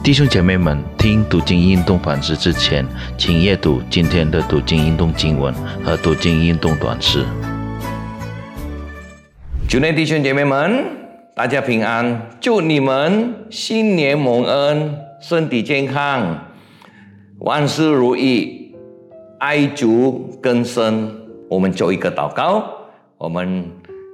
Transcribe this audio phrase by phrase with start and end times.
[0.00, 2.86] 弟兄姐妹们，听读经运动反思之前，
[3.18, 5.52] 请阅读今天的读经运动经文
[5.84, 7.24] 和读经运动短诗。
[9.68, 10.82] 主内弟兄姐妹们，
[11.34, 12.30] 大家平安！
[12.40, 16.46] 祝你们新年蒙恩，身体健康，
[17.40, 18.74] 万事如意，
[19.40, 21.12] 爱足更深。
[21.50, 22.64] 我们做一个祷告，
[23.18, 23.66] 我们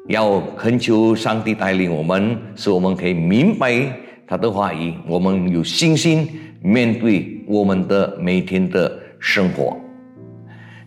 [0.08, 4.00] 要恳求上帝带领我们，使我们可以明白。
[4.26, 6.28] 他的话语，我们有信心
[6.62, 9.76] 面对我们的每天的生活。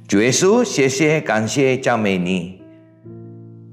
[0.08, 2.60] 主耶稣，谢谢感谢赞美你，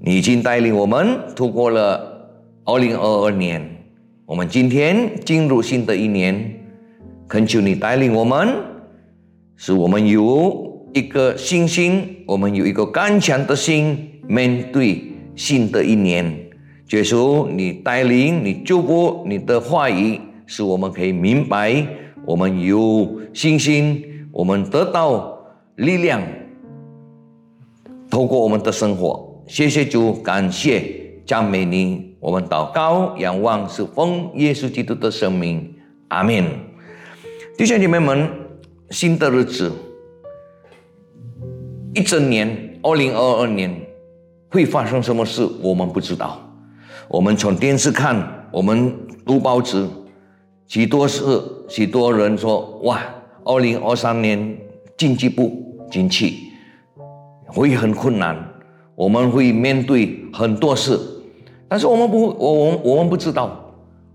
[0.03, 2.29] 你已经带领我们度过了
[2.65, 3.63] 二零二二年，
[4.27, 6.61] 我们今天进入新的一年，
[7.29, 8.49] 恳求你带领我们，
[9.57, 15.03] 使我们有一个信心，我们有一个刚强的心，面对
[15.37, 16.44] 新的一年。
[16.91, 21.85] 耶稣，你带领，你祝福，你的话语使我们可以明白，
[22.27, 25.39] 我们有信心，我们得到
[25.77, 26.23] 力量，
[28.11, 29.43] 透过我们的生活。
[29.47, 30.85] 谢谢主，感谢
[31.27, 35.75] 赞美你，我们祷告仰望是奉耶稣基督的生命，
[36.09, 36.45] 阿门。
[37.57, 38.29] 弟兄姐妹们，
[38.91, 39.73] 新的日子，
[41.95, 43.75] 一整年，二零二二年
[44.51, 46.39] 会发生什么事，我们不知道。
[47.09, 48.17] 我们从电视看，
[48.51, 48.93] 我们
[49.27, 49.87] 读报纸，
[50.67, 51.23] 许多事
[51.69, 52.99] 许多人说：“哇，
[53.45, 54.57] 二零二三年
[54.97, 55.53] 经济不
[55.91, 56.51] 景气，
[57.47, 58.37] 会很困难，
[58.95, 60.99] 我们会面对很多事。”
[61.69, 63.55] 但是我们不，我我我们不知道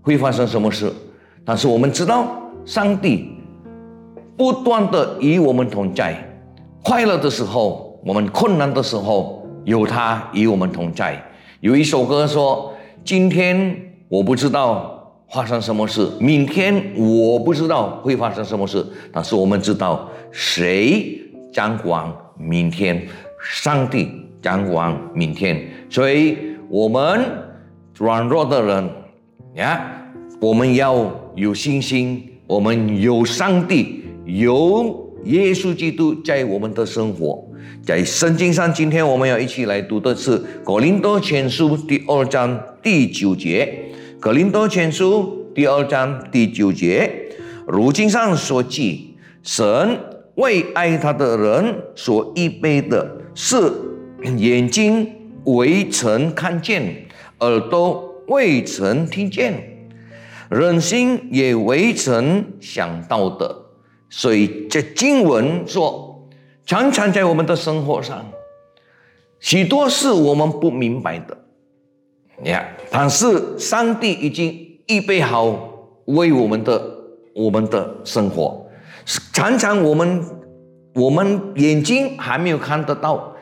[0.02, 0.92] 会发生什么事。
[1.44, 2.26] 但是我们知道，
[2.64, 3.30] 上帝
[4.36, 6.16] 不断的与我们同在。
[6.82, 11.24] 快乐的时候，我们困难的时候，有他与我们同在。
[11.60, 12.72] 有一首歌说。
[13.10, 21.20] 今天我不知道发生什么事，明天我不知道会发生什么事，但是我们知道谁
[21.52, 23.04] 掌管明天，
[23.42, 24.08] 上帝
[24.40, 26.38] 掌管明天，所以
[26.68, 27.20] 我们
[27.98, 28.88] 软弱的人
[29.56, 29.90] 呀，
[30.40, 37.44] 我们要有信心，我们有上帝，有耶稣基督在我们的生活。
[37.82, 43.86] 在圣经上，今天我们要一起来读的是《格林多前书》第二章第九节。
[44.20, 47.10] 《格林多前书》第二章第九节，
[47.66, 49.98] 如经上所记，神
[50.34, 53.56] 为爱他的人所预备的是
[54.36, 55.10] 眼睛
[55.44, 57.06] 未曾看见，
[57.40, 59.88] 耳朵未曾听见，
[60.50, 63.56] 人心也未曾想到的。
[64.10, 66.09] 所以这经文说。
[66.70, 68.24] 常常在我们的生活上，
[69.40, 71.36] 许多是我们不明白的，
[72.44, 75.50] 呀，但是上帝已经预备好
[76.04, 76.80] 为我们的
[77.34, 78.64] 我们的生活。
[79.32, 80.24] 常常我们
[80.94, 83.34] 我们眼睛还没有看得到，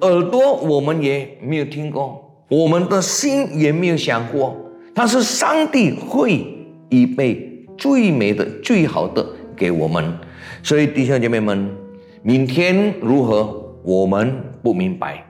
[0.00, 4.56] 耳朵我们也没有听过，我们的心也没有想过，
[4.92, 6.44] 但是上帝会
[6.88, 9.24] 预备最美的、最好的
[9.56, 10.18] 给我们。
[10.64, 11.81] 所以弟兄姐妹们。
[12.22, 13.60] 明天如何？
[13.82, 15.24] 我们不明白。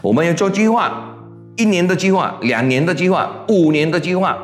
[0.00, 1.14] 我们要做计划，
[1.56, 4.38] 一年的计划，两年的计划，五年的计划。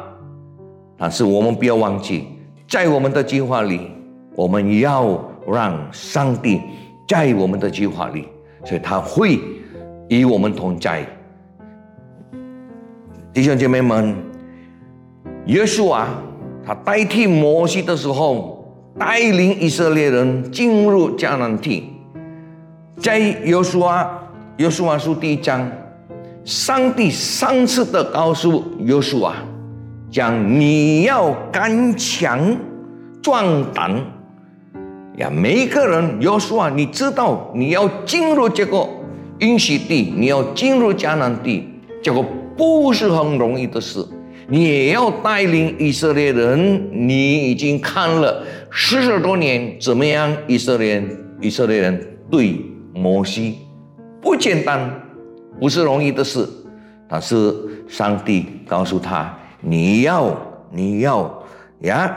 [0.99, 2.26] 但是我们不要忘记，
[2.69, 3.91] 在我们的计划里，
[4.34, 5.19] 我们要
[5.50, 6.60] 让上帝
[7.09, 8.28] 在我们的计划里，
[8.65, 9.41] 所以他会
[10.09, 11.06] 与我们同在。
[13.32, 14.15] 弟兄姐妹们，
[15.47, 16.22] 耶稣啊，
[16.66, 18.57] 他代替摩西的时候。
[18.98, 21.84] 带领以色列人进入迦南地，
[22.97, 24.10] 在约书亚
[24.56, 25.70] 约书亚书第一章，
[26.44, 29.34] 上帝三次的告诉约书亚，
[30.10, 32.56] 讲你要刚强
[33.22, 33.94] 壮胆
[35.19, 35.31] 呀！
[35.31, 38.84] 每一个人约书亚，你知道你要进入这个
[39.38, 41.69] 应许地，你要进入迦南地，
[42.03, 42.20] 这个
[42.56, 44.04] 不是很容易的事。
[44.50, 48.43] 你也要带领以色列人，你已经看了
[48.73, 50.34] 四十多年，怎么样？
[50.46, 52.58] 以色列人以色列人对
[52.94, 53.58] 摩西
[54.23, 54.90] 不简单，
[55.61, 56.49] 不是容易的事。
[57.06, 57.55] 但是
[57.87, 60.34] 上帝告诉他：你要，
[60.73, 61.43] 你要
[61.81, 62.17] 呀，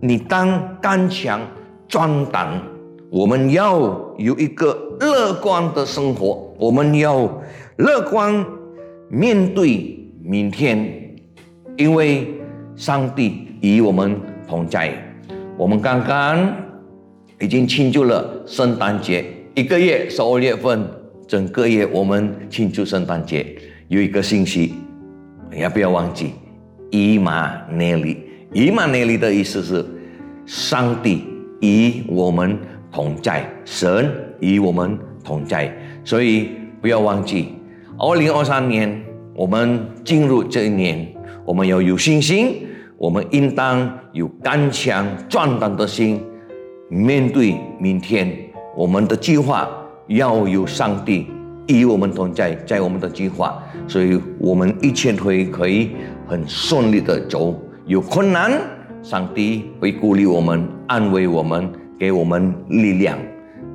[0.00, 1.40] 你当刚强
[1.88, 2.60] 壮胆。
[3.10, 3.80] 我们要
[4.18, 7.42] 有一个乐观的生活，我们要
[7.78, 8.44] 乐观
[9.08, 11.09] 面对明天。
[11.80, 12.28] 因为
[12.76, 14.14] 上帝与我们
[14.46, 14.92] 同在，
[15.56, 16.54] 我们刚刚
[17.40, 19.24] 已经庆祝了圣诞节，
[19.54, 20.86] 一个月十二月份，
[21.26, 23.46] 整个月我们庆祝圣诞节。
[23.88, 24.74] 有一个信息，
[25.56, 26.32] 也不要忘记，
[26.90, 28.18] 伊玛内利。
[28.52, 29.82] 伊玛内利的意思是
[30.44, 31.24] 上帝
[31.62, 32.58] 与我们
[32.92, 35.74] 同在，神与我们同在。
[36.04, 36.50] 所以
[36.82, 37.54] 不要忘记，
[37.98, 39.02] 二零二三年
[39.34, 41.10] 我们进入这一年，
[41.44, 42.66] 我们要有信心，
[42.96, 46.20] 我们应当有刚强壮胆的心，
[46.88, 48.30] 面对明天。
[48.76, 49.68] 我们的计划
[50.06, 51.26] 要有上帝
[51.66, 55.90] 与我们同在，在我们的计划，所以我们一切会可以
[56.26, 57.60] 很顺利的走。
[57.86, 58.52] 有困难，
[59.02, 63.18] 上帝会鼓励我们，安慰我们，给我们力量。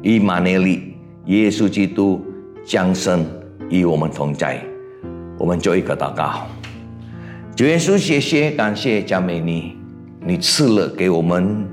[0.01, 0.95] 以马内利，
[1.25, 2.23] 耶稣基督
[2.63, 3.25] 降生
[3.69, 4.61] 与我们同在。
[5.38, 6.47] 我们做一个祷告。
[7.56, 9.78] 主耶稣，谢谢，感谢加美尼，
[10.19, 11.66] 你赐了给我们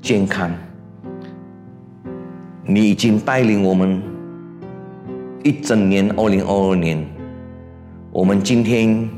[0.00, 0.48] 健康。
[2.64, 4.00] 你已经带领我们
[5.42, 7.04] 一整年，二零二二年，
[8.12, 9.08] 我们今天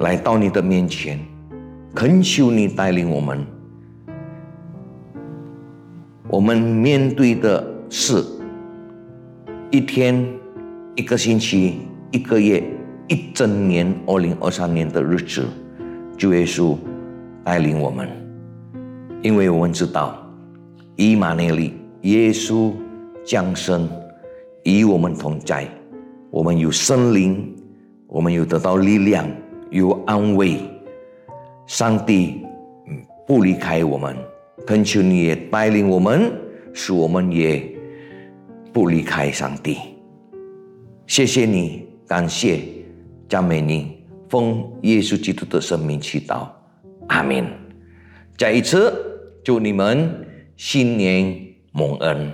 [0.00, 1.16] 来到你的面前，
[1.94, 3.46] 恳求你带领我们。
[6.28, 8.20] 我们面对的是
[9.70, 10.26] 一天、
[10.96, 12.64] 一个星期、一个月、
[13.12, 15.44] 一整年，二零二三年的日子，
[16.16, 16.74] 主耶稣
[17.44, 18.08] 带领我们，
[19.20, 20.26] 因为我们知道
[20.96, 21.74] 以马内利。
[22.04, 22.72] 耶稣
[23.22, 23.86] 降生，
[24.64, 25.68] 与我们同在，
[26.30, 27.54] 我们有生灵，
[28.06, 29.28] 我们有得到力量，
[29.68, 30.56] 有安慰。
[31.66, 32.40] 上帝
[33.26, 34.16] 不离开我们，
[34.66, 36.32] 恳求你也带领我们，
[36.72, 37.62] 使我们也
[38.72, 39.76] 不离开上帝。
[41.06, 42.58] 谢谢你，感谢
[43.32, 43.96] 赞美你，
[44.28, 46.46] 奉耶稣基督的生命祈祷，
[47.08, 47.46] 阿门。
[48.36, 48.92] 再一次
[49.42, 51.40] 祝你们新年。
[51.72, 52.30] 蒙恩。